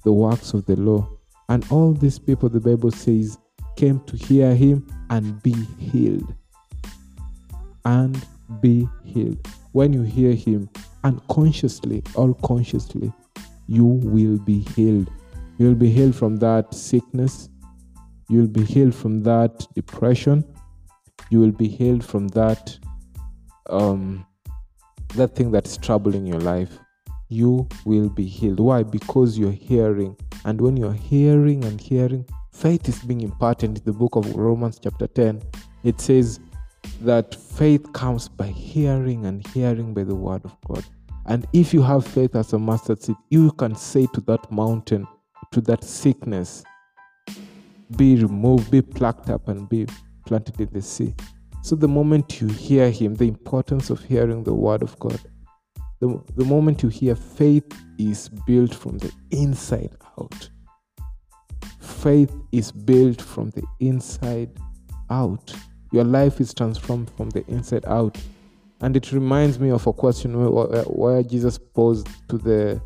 the 0.04 0.12
works 0.12 0.54
of 0.54 0.66
the 0.66 0.76
law? 0.76 1.10
And 1.50 1.66
all 1.72 1.94
these 1.94 2.20
people, 2.20 2.50
the 2.50 2.60
Bible 2.60 2.92
says, 2.92 3.38
came 3.76 4.00
to 4.02 4.18
hear 4.18 4.54
him 4.56 4.88
and 5.10 5.42
be 5.42 5.54
healed 5.78 6.34
and 7.88 8.28
be 8.62 8.88
healed. 9.06 9.48
When 9.72 9.94
you 9.94 10.02
hear 10.02 10.34
Him 10.34 10.70
unconsciously 11.04 12.04
or 12.16 12.36
consciously, 12.36 13.12
you 13.68 13.86
will 13.86 14.38
be 14.38 14.60
healed. 14.76 15.10
You'll 15.58 15.76
be 15.76 15.90
healed 15.90 16.16
from 16.16 16.36
that 16.38 16.74
sickness. 16.74 17.50
You'll 18.30 18.48
be 18.48 18.64
healed 18.64 18.94
from 18.94 19.24
that 19.24 19.66
depression. 19.74 20.44
You 21.30 21.40
will 21.40 21.52
be 21.52 21.68
healed 21.68 22.04
from 22.04 22.28
that 22.30 22.78
um, 23.70 24.26
that 25.16 25.36
thing 25.36 25.52
that's 25.52 25.78
troubling 25.78 26.26
your 26.26 26.40
life. 26.40 26.80
You 27.30 27.68
will 27.86 28.10
be 28.10 28.26
healed. 28.26 28.60
Why? 28.60 28.84
Because 28.84 29.38
you're 29.38 29.52
hearing. 29.52 30.16
And 30.46 30.62
when 30.62 30.78
you're 30.78 30.94
hearing 30.94 31.66
and 31.66 31.80
hearing, 31.80 32.26
faith 32.54 32.88
is 32.88 33.00
being 33.00 33.22
imparted 33.22 33.78
in 33.78 33.84
the 33.84 33.92
book 33.92 34.16
of 34.16 34.34
Romans, 34.36 34.80
chapter 34.82 35.08
10. 35.08 35.42
It 35.84 36.00
says, 36.00 36.40
that 37.02 37.36
faith 37.36 37.92
comes 37.94 38.28
by 38.28 38.48
hearing 38.48 39.26
and 39.26 39.46
hearing 39.48 39.94
by 39.94 40.04
the 40.04 40.16
word 40.16 40.44
of 40.46 40.56
God. 40.68 40.84
And 41.26 41.46
if 41.54 41.74
you 41.74 41.82
have 41.82 42.08
faith 42.08 42.36
as 42.36 42.54
a 42.54 42.60
mustard 42.60 43.04
seed, 43.04 43.18
you 43.30 43.52
can 43.52 43.76
say 43.76 44.08
to 44.14 44.22
that 44.22 44.50
mountain, 44.52 45.08
to 45.52 45.62
that 45.62 45.84
sickness, 45.84 46.64
be 47.96 48.16
removed, 48.16 48.72
be 48.72 48.82
plucked 48.82 49.30
up, 49.30 49.48
and 49.48 49.68
be 49.68 49.88
planted 50.28 50.60
in 50.60 50.70
the 50.72 50.82
sea. 50.82 51.16
So 51.64 51.76
the 51.76 51.88
moment 51.88 52.40
you 52.40 52.48
hear 52.48 52.92
Him, 52.92 53.16
the 53.16 53.28
importance 53.28 53.90
of 53.90 54.04
hearing 54.04 54.44
the 54.44 54.54
word 54.54 54.84
of 54.84 54.98
God, 55.00 55.20
the, 56.00 56.22
the 56.36 56.46
moment 56.46 56.84
you 56.84 56.90
hear, 56.90 57.16
faith 57.16 57.66
is 57.98 58.30
built 58.46 58.74
from 58.76 59.00
the 59.00 59.12
inside 59.32 59.96
out. 60.20 60.50
Faith 61.80 62.34
is 62.52 62.72
built 62.72 63.22
from 63.22 63.50
the 63.52 63.64
inside 63.80 64.52
out. 65.10 65.54
Your 65.92 66.04
life 66.04 66.40
is 66.40 66.54
transformed 66.54 67.10
from 67.18 67.30
the 67.32 67.44
inside 67.48 67.86
out. 67.88 68.18
And 68.82 68.96
it 68.96 69.12
reminds 69.12 69.60
me 69.60 69.72
of 69.72 69.88
a 69.88 69.94
question 69.94 70.38
where, 70.38 70.84
where 70.84 71.24
Jesus 71.24 71.58
posed 71.58 72.08
to 72.30 72.38
the 72.38 72.82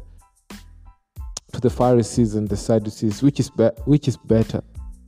to 1.52 1.60
the 1.60 1.70
Pharisees 1.70 2.36
and 2.36 2.48
the 2.48 2.56
Sadducees, 2.56 3.22
which 3.22 3.40
is 3.40 3.50
be- 3.50 3.78
which 3.86 4.08
is 4.08 4.16
better, 4.16 4.64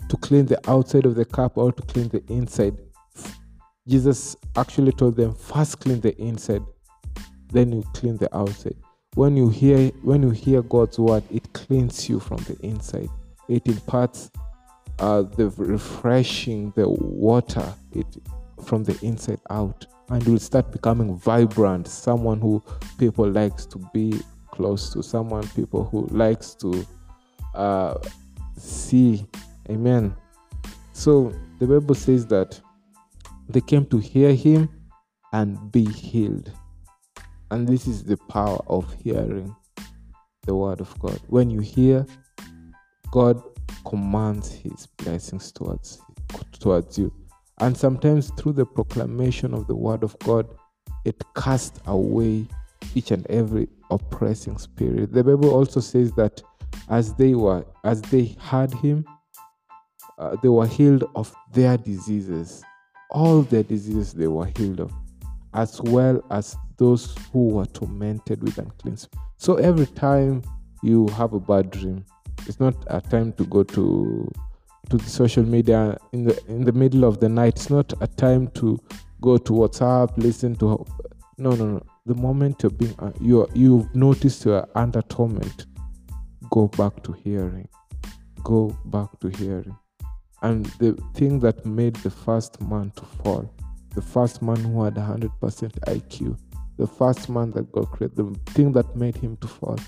to 0.09 0.17
clean 0.17 0.45
the 0.45 0.59
outside 0.69 1.05
of 1.05 1.15
the 1.15 1.25
cup 1.25 1.57
or 1.57 1.71
to 1.71 1.81
clean 1.83 2.09
the 2.09 2.23
inside. 2.27 2.77
Jesus 3.87 4.35
actually 4.55 4.91
told 4.93 5.15
them, 5.15 5.33
first 5.33 5.79
clean 5.79 5.99
the 5.99 6.15
inside, 6.21 6.63
then 7.51 7.71
you 7.71 7.83
clean 7.93 8.17
the 8.17 8.35
outside. 8.35 8.75
When 9.15 9.37
you 9.37 9.49
hear 9.49 9.89
when 10.01 10.23
you 10.23 10.31
hear 10.31 10.61
God's 10.63 10.97
word, 10.97 11.23
it 11.29 11.51
cleans 11.53 12.09
you 12.09 12.19
from 12.19 12.37
the 12.37 12.57
inside. 12.63 13.09
It 13.47 13.67
imparts 13.67 14.31
uh, 14.99 15.23
the 15.23 15.49
refreshing 15.57 16.71
the 16.75 16.87
water 16.87 17.73
it 17.93 18.05
from 18.65 18.83
the 18.83 18.97
inside 19.01 19.39
out 19.49 19.85
and 20.09 20.25
you 20.25 20.33
will 20.33 20.39
start 20.39 20.71
becoming 20.71 21.15
vibrant 21.17 21.87
someone 21.87 22.39
who 22.39 22.63
people 22.97 23.29
likes 23.29 23.65
to 23.65 23.79
be 23.93 24.19
close 24.51 24.93
to 24.93 25.01
someone 25.01 25.47
people 25.49 25.83
who 25.85 26.05
likes 26.07 26.53
to 26.53 26.85
uh, 27.55 27.95
see 28.57 29.25
amen. 29.69 30.15
So 30.93 31.33
the 31.59 31.67
bible 31.67 31.95
says 31.95 32.25
that 32.27 32.59
they 33.49 33.61
came 33.61 33.85
to 33.87 33.97
hear 33.97 34.33
him 34.33 34.69
and 35.33 35.71
be 35.71 35.85
healed. 35.85 36.51
And 37.51 37.67
this 37.67 37.87
is 37.87 38.03
the 38.03 38.17
power 38.29 38.59
of 38.67 38.91
hearing 39.03 39.55
the 40.43 40.55
word 40.55 40.81
of 40.81 40.97
god. 40.99 41.19
When 41.27 41.49
you 41.49 41.59
hear 41.59 42.05
god 43.11 43.41
commands 43.85 44.51
his 44.51 44.87
blessings 44.97 45.51
towards 45.51 46.01
towards 46.59 46.97
you. 46.97 47.13
And 47.59 47.77
sometimes 47.77 48.31
through 48.37 48.53
the 48.53 48.65
proclamation 48.65 49.53
of 49.53 49.67
the 49.67 49.75
word 49.75 50.03
of 50.03 50.17
god 50.19 50.47
it 51.05 51.21
casts 51.35 51.79
away 51.85 52.47
each 52.95 53.11
and 53.11 53.25
every 53.27 53.67
oppressing 53.91 54.57
spirit. 54.57 55.11
The 55.13 55.23
bible 55.23 55.53
also 55.53 55.79
says 55.79 56.11
that 56.13 56.41
as 56.89 57.13
they 57.15 57.35
were 57.35 57.65
as 57.83 58.01
they 58.01 58.35
heard 58.39 58.73
him 58.73 59.05
uh, 60.23 60.35
they 60.41 60.49
were 60.49 60.67
healed 60.67 61.03
of 61.15 61.33
their 61.51 61.77
diseases 61.77 62.63
all 63.11 63.41
their 63.41 63.63
diseases 63.63 64.13
they 64.13 64.27
were 64.27 64.45
healed 64.57 64.79
of 64.79 64.91
as 65.53 65.81
well 65.81 66.23
as 66.31 66.55
those 66.77 67.15
who 67.31 67.49
were 67.49 67.65
tormented 67.67 68.41
with 68.41 68.57
unclean 68.57 68.97
so 69.37 69.55
every 69.55 69.85
time 69.85 70.41
you 70.81 71.07
have 71.09 71.33
a 71.33 71.39
bad 71.39 71.69
dream 71.69 72.03
it's 72.47 72.59
not 72.59 72.75
a 72.87 72.99
time 72.99 73.31
to 73.33 73.45
go 73.45 73.63
to 73.63 74.31
to 74.89 74.97
the 74.97 75.09
social 75.09 75.43
media 75.43 75.97
in 76.11 76.25
the 76.25 76.39
in 76.47 76.63
the 76.63 76.71
middle 76.71 77.03
of 77.03 77.19
the 77.19 77.29
night. 77.29 77.55
It's 77.55 77.69
not 77.69 77.93
a 78.01 78.07
time 78.07 78.47
to 78.55 78.79
go 79.21 79.37
to 79.37 79.53
WhatsApp, 79.53 80.17
listen 80.17 80.55
to. 80.57 80.85
No, 81.37 81.51
no, 81.51 81.65
no. 81.65 81.83
The 82.05 82.15
moment 82.15 82.63
you're 82.63 82.69
being 82.69 82.95
uh, 82.99 83.11
you 83.19 83.47
you've 83.53 83.93
noticed 83.95 84.45
you're 84.45 84.67
under 84.75 85.01
torment, 85.03 85.65
go 86.49 86.67
back 86.67 87.01
to 87.03 87.13
hearing. 87.13 87.67
Go 88.43 88.77
back 88.85 89.19
to 89.21 89.29
hearing. 89.29 89.75
And 90.43 90.65
the 90.77 91.01
thing 91.13 91.39
that 91.39 91.65
made 91.65 91.95
the 91.97 92.09
first 92.09 92.61
man 92.61 92.91
to 92.97 93.05
fall, 93.23 93.49
the 93.95 94.01
first 94.01 94.41
man 94.41 94.57
who 94.57 94.83
had 94.83 94.95
100% 94.95 95.29
IQ, 95.39 96.37
the 96.77 96.85
first 96.85 97.29
man 97.29 97.51
that 97.51 97.71
got 97.71 97.91
created, 97.91 98.17
the 98.17 98.51
thing 98.51 98.73
that 98.73 98.93
made 98.95 99.15
him 99.15 99.37
to 99.37 99.47
fall 99.47 99.79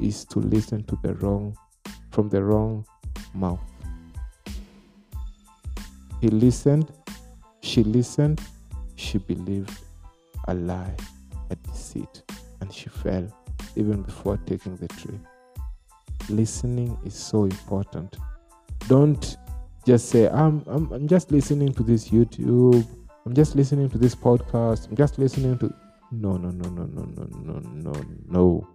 is 0.00 0.24
to 0.26 0.38
listen 0.38 0.84
to 0.84 0.96
the 1.02 1.14
wrong 1.14 1.56
from 2.12 2.28
the 2.28 2.42
wrong 2.42 2.86
mouth. 3.34 3.60
He 6.20 6.28
listened, 6.28 6.92
she 7.60 7.82
listened, 7.82 8.40
she 8.94 9.18
believed 9.18 9.76
a 10.46 10.54
lie, 10.54 10.94
a 11.50 11.56
deceit, 11.56 12.22
and 12.60 12.72
she 12.72 12.88
fell 12.88 13.26
even 13.74 14.02
before 14.02 14.36
taking 14.46 14.76
the 14.76 14.88
tree. 14.88 15.18
listening 16.28 16.96
is 17.04 17.14
so 17.14 17.44
important. 17.44 18.16
Don't 18.86 19.36
just 19.86 20.08
say, 20.08 20.28
I'm, 20.28 20.62
I'm, 20.66 20.90
I'm 20.92 21.08
just 21.08 21.30
listening 21.30 21.72
to 21.74 21.82
this 21.82 22.08
YouTube, 22.08 22.86
I'm 23.26 23.34
just 23.34 23.54
listening 23.54 23.88
to 23.90 23.98
this 23.98 24.14
podcast, 24.14 24.88
I'm 24.88 24.96
just 24.96 25.18
listening 25.18 25.58
to. 25.58 25.72
No, 26.12 26.36
no, 26.36 26.50
no, 26.50 26.68
no, 26.70 26.84
no, 26.84 27.04
no, 27.04 27.28
no, 27.44 27.58
no, 27.60 28.04
no. 28.28 28.68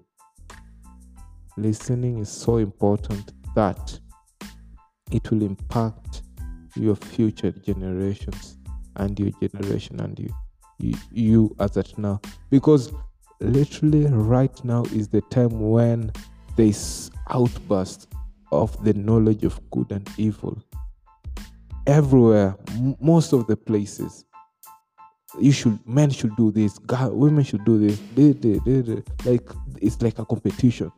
Listening 1.58 2.20
is 2.20 2.30
so 2.30 2.58
important 2.58 3.34
that 3.56 4.00
it 5.12 5.30
will 5.30 5.44
impact 5.44 6.22
your 6.76 6.96
future 6.96 7.52
generations 7.52 8.58
and 8.98 9.20
your 9.20 9.32
generation 9.42 10.00
and 10.00 10.18
you 10.20 10.30
you, 10.80 10.94
you 11.12 11.56
as 11.60 11.78
at 11.78 11.98
now 11.98 12.20
because 12.50 12.92
literally 13.40 14.06
right 14.08 14.64
now 14.66 14.84
is 14.86 15.08
the 15.08 15.22
time 15.22 15.70
when 15.70 16.12
this 16.56 17.10
outburst 17.30 18.08
of 18.52 18.82
the 18.84 18.94
knowledge 18.94 19.44
of 19.44 19.60
good 19.72 19.92
and 19.92 20.10
evil 20.18 20.58
everywhere 21.88 22.56
m- 22.70 22.96
most 23.00 23.34
of 23.34 23.48
the 23.48 23.56
places. 23.56 24.26
You 25.40 25.52
should 25.52 25.80
men 25.86 26.10
should 26.12 26.36
do 26.38 26.52
this 26.52 26.78
God, 26.80 27.14
women 27.14 27.44
should 27.44 27.66
do 27.66 27.78
this 27.78 28.00
they, 28.16 28.32
they, 28.32 28.58
they, 28.60 29.04
like 29.26 29.50
it's 29.82 30.02
like 30.02 30.20
a 30.20 30.26
competition. 30.26 30.92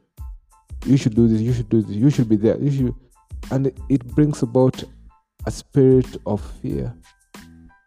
You 0.86 0.98
should 0.98 1.16
do 1.16 1.28
this 1.28 1.42
you 1.42 1.54
should 1.54 1.70
do 1.70 1.82
this 1.82 1.96
you 1.96 2.10
should 2.10 2.30
be 2.30 2.36
there 2.36 2.58
you 2.58 2.72
should 2.72 2.96
and 3.52 3.72
it 3.90 4.06
brings 4.16 4.44
about 4.44 4.84
a 5.46 5.52
spirit 5.52 6.18
of 6.26 6.42
fear. 6.62 6.94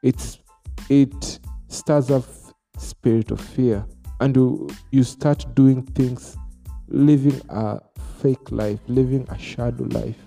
It's 0.02 0.38
it 0.88 1.38
starts 1.69 2.11
a 2.11 2.23
spirit 2.78 3.30
of 3.30 3.40
fear 3.40 3.87
and 4.21 4.35
you, 4.35 4.69
you 4.90 5.04
start 5.04 5.45
doing 5.54 5.83
things 5.83 6.37
living 6.88 7.40
a 7.50 7.80
fake 8.21 8.50
life 8.50 8.80
living 8.88 9.26
a 9.30 9.38
shadow 9.38 9.85
life 9.85 10.19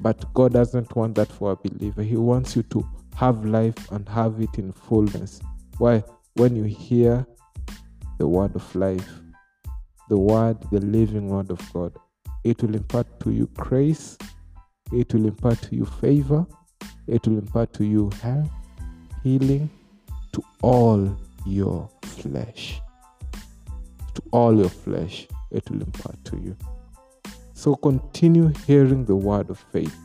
but 0.00 0.32
god 0.34 0.52
doesn't 0.52 0.94
want 0.96 1.14
that 1.14 1.30
for 1.30 1.52
a 1.52 1.56
believer 1.68 2.02
he 2.02 2.16
wants 2.16 2.56
you 2.56 2.62
to 2.64 2.86
have 3.14 3.44
life 3.44 3.90
and 3.92 4.08
have 4.08 4.40
it 4.40 4.58
in 4.58 4.72
fullness 4.72 5.40
why 5.78 6.02
when 6.34 6.56
you 6.56 6.64
hear 6.64 7.26
the 8.18 8.26
word 8.26 8.54
of 8.54 8.74
life 8.74 9.08
the 10.08 10.18
word 10.18 10.56
the 10.70 10.80
living 10.80 11.28
word 11.28 11.50
of 11.50 11.72
god 11.72 11.92
it 12.42 12.60
will 12.62 12.74
impart 12.74 13.06
to 13.20 13.30
you 13.30 13.48
grace 13.54 14.18
it 14.92 15.12
will 15.14 15.26
impart 15.26 15.60
to 15.62 15.74
you 15.74 15.84
favor 15.84 16.44
it 17.06 17.26
will 17.26 17.38
impart 17.38 17.72
to 17.72 17.84
you 17.84 18.10
health 18.22 18.50
healing 19.22 19.70
to 20.32 20.42
all 20.62 21.16
your 21.46 21.88
flesh. 22.02 22.80
To 24.14 24.22
all 24.30 24.56
your 24.56 24.68
flesh, 24.68 25.26
it 25.50 25.68
will 25.70 25.82
impart 25.82 26.22
to 26.26 26.36
you. 26.36 26.56
So 27.64 27.74
continue 27.76 28.52
hearing 28.66 29.06
the 29.06 29.16
word 29.16 29.48
of 29.48 29.58
faith. 29.58 29.96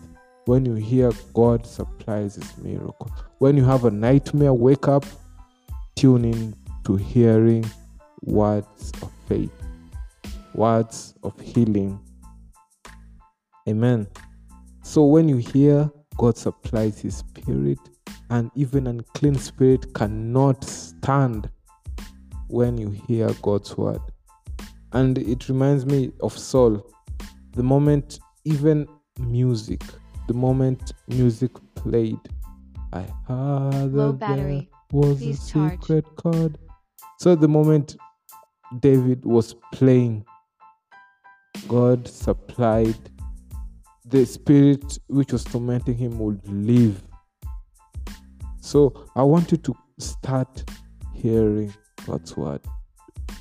When 0.45 0.65
you 0.65 0.75
hear 0.75 1.11
God 1.33 1.65
supplies 1.65 2.35
his 2.35 2.57
miracle. 2.57 3.11
When 3.39 3.57
you 3.57 3.65
have 3.65 3.83
a 3.83 3.91
nightmare, 3.91 4.53
wake 4.53 4.87
up, 4.87 5.05
tune 5.97 6.23
in 6.23 6.55
to 6.85 6.95
hearing 6.95 7.69
words 8.21 8.93
of 9.01 9.11
faith, 9.27 9.51
words 10.53 11.15
of 11.21 11.37
healing. 11.41 11.99
Amen. 13.67 14.07
So 14.81 15.03
when 15.03 15.27
you 15.27 15.35
hear 15.35 15.91
God 16.15 16.37
supplies 16.37 17.01
his 17.01 17.17
spirit, 17.17 17.79
and 18.29 18.49
even 18.55 18.87
unclean 18.87 19.35
spirit 19.35 19.93
cannot 19.93 20.63
stand 20.63 21.49
when 22.47 22.77
you 22.77 22.91
hear 23.05 23.29
God's 23.41 23.77
word. 23.77 23.99
And 24.93 25.17
it 25.17 25.49
reminds 25.49 25.85
me 25.85 26.13
of 26.21 26.37
Saul. 26.37 26.89
The 27.53 27.63
moment 27.63 28.19
even 28.45 28.87
music, 29.19 29.81
the 30.27 30.33
moment 30.33 30.93
music 31.07 31.51
played, 31.75 32.19
I 32.93 33.01
had 33.27 33.93
Low 33.93 34.13
battery. 34.13 34.69
was 34.91 35.17
Please 35.17 35.49
a 35.49 35.53
charge. 35.53 35.71
secret 35.81 36.05
chord. 36.15 36.57
So 37.19 37.35
the 37.35 37.47
moment 37.47 37.97
David 38.79 39.25
was 39.25 39.55
playing, 39.73 40.25
God 41.67 42.07
supplied 42.07 42.97
the 44.05 44.25
spirit 44.25 44.97
which 45.07 45.31
was 45.33 45.43
tormenting 45.43 45.95
him 45.97 46.17
would 46.19 46.41
leave. 46.47 47.01
So 48.61 49.05
I 49.15 49.23
want 49.23 49.51
you 49.51 49.57
to 49.57 49.75
start 49.99 50.63
hearing 51.13 51.73
God's 52.05 52.35
word, 52.37 52.61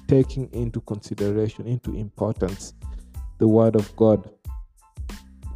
taking 0.09 0.51
into 0.53 0.81
consideration, 0.81 1.67
into 1.67 1.95
importance, 1.95 2.75
the 3.39 3.49
word 3.49 3.77
of 3.77 3.95
God. 3.97 4.29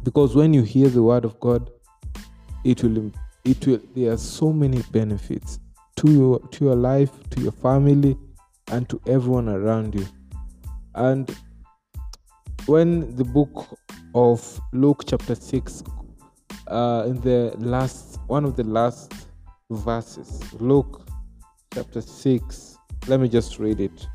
Because 0.03 0.35
when 0.35 0.53
you 0.53 0.63
hear 0.63 0.89
the 0.89 1.03
word 1.03 1.25
of 1.25 1.39
God, 1.39 1.69
it 2.63 2.83
will 2.83 3.11
it 3.45 3.65
will 3.67 3.81
there 3.95 4.13
are 4.13 4.17
so 4.17 4.51
many 4.51 4.81
benefits 4.91 5.59
to 5.97 6.11
your 6.11 6.39
to 6.39 6.65
your 6.65 6.75
life, 6.75 7.11
to 7.31 7.41
your 7.41 7.51
family, 7.51 8.17
and 8.67 8.87
to 8.89 8.99
everyone 9.07 9.49
around 9.49 9.95
you. 9.95 10.05
And 10.95 11.35
when 12.65 13.15
the 13.15 13.23
book 13.23 13.77
of 14.15 14.61
Luke 14.71 15.03
chapter 15.05 15.35
6 15.35 15.83
uh, 16.67 17.03
in 17.07 17.19
the 17.21 17.53
last 17.57 18.19
one 18.27 18.45
of 18.45 18.55
the 18.55 18.63
last 18.63 19.11
verses 19.69 20.41
Luke 20.61 21.01
chapter 21.73 21.99
6 21.99 22.77
let 23.07 23.19
me 23.19 23.27
just 23.27 23.59
read 23.59 23.81
it 23.81 24.07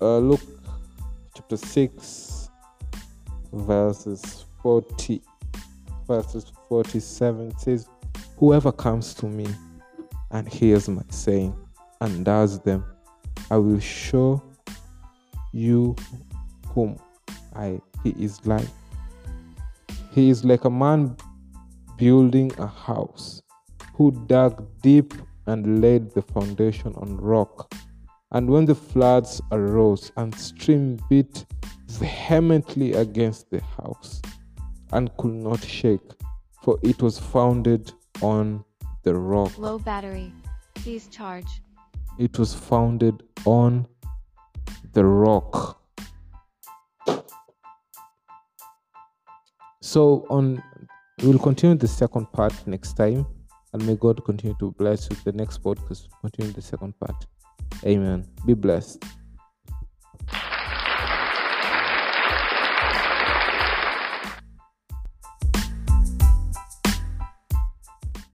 uh, 0.00 0.18
Luke 0.18 0.40
chapter 1.34 1.56
6 1.56 2.31
verses 3.52 4.46
40 4.62 5.22
verses 6.06 6.52
47 6.68 7.58
says 7.58 7.88
whoever 8.36 8.72
comes 8.72 9.14
to 9.14 9.26
me 9.26 9.46
and 10.30 10.48
hears 10.48 10.88
my 10.88 11.02
saying 11.10 11.54
and 12.00 12.24
does 12.24 12.60
them 12.60 12.84
I 13.50 13.56
will 13.56 13.80
show 13.80 14.42
you 15.52 15.94
whom 16.68 16.98
I 17.54 17.80
he 18.02 18.10
is 18.18 18.44
like 18.46 18.68
he 20.12 20.30
is 20.30 20.44
like 20.44 20.64
a 20.64 20.70
man 20.70 21.16
building 21.96 22.52
a 22.58 22.66
house 22.66 23.42
who 23.94 24.10
dug 24.26 24.66
deep 24.82 25.14
and 25.46 25.80
laid 25.80 26.10
the 26.12 26.22
foundation 26.22 26.94
on 26.96 27.16
rock. 27.16 27.72
And 28.32 28.48
when 28.48 28.64
the 28.64 28.74
floods 28.74 29.40
arose 29.50 30.10
and 30.16 30.34
stream 30.34 30.98
beat 31.08 31.44
vehemently 32.02 32.94
against 32.94 33.48
the 33.50 33.60
house 33.78 34.20
and 34.92 35.16
could 35.18 35.34
not 35.34 35.62
shake, 35.62 36.08
for 36.62 36.76
it 36.82 37.00
was 37.00 37.16
founded 37.18 37.92
on 38.20 38.64
the 39.04 39.14
rock. 39.14 39.56
Low 39.56 39.78
battery. 39.78 40.32
Please 40.74 41.06
charge. 41.08 41.46
It 42.18 42.38
was 42.38 42.54
founded 42.54 43.22
on 43.44 43.86
the 44.92 45.04
rock. 45.04 45.80
So 49.80 50.26
on 50.28 50.62
we'll 51.22 51.38
continue 51.38 51.76
the 51.76 51.88
second 51.88 52.26
part 52.32 52.54
next 52.66 52.94
time 52.94 53.26
and 53.72 53.86
may 53.86 53.94
God 53.94 54.24
continue 54.24 54.56
to 54.58 54.72
bless 54.72 55.08
you. 55.08 55.16
The 55.24 55.32
next 55.32 55.62
podcast 55.62 56.08
continue 56.20 56.52
the 56.52 56.62
second 56.62 56.98
part. 56.98 57.26
Amen. 57.84 58.26
Be 58.44 58.54
blessed. 58.54 59.04